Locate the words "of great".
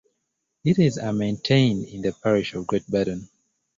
2.55-2.87